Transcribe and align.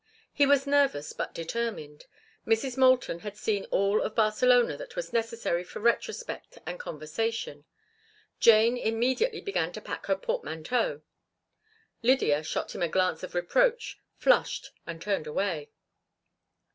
He 0.33 0.47
was 0.47 0.65
nervous 0.65 1.13
but 1.13 1.31
determined. 1.31 2.07
Mrs. 2.47 2.75
Moulton 2.75 3.19
had 3.19 3.37
seen 3.37 3.65
all 3.65 4.01
of 4.01 4.15
Barcelona 4.15 4.75
that 4.77 4.95
was 4.95 5.13
necessary 5.13 5.63
for 5.63 5.79
retrospect 5.79 6.57
and 6.65 6.79
conversation. 6.79 7.65
Jane 8.39 8.77
immediately 8.77 9.41
began 9.41 9.71
to 9.73 9.79
pack 9.79 10.07
her 10.07 10.15
portmanteau. 10.15 11.03
Lydia 12.01 12.41
shot 12.41 12.73
him 12.73 12.81
a 12.81 12.87
glance 12.87 13.21
of 13.21 13.35
reproach, 13.35 13.99
flushed, 14.17 14.71
and 14.87 14.99
turned 14.99 15.27
away. 15.27 15.69